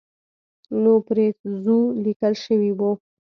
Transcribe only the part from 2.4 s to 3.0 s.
شوي وو.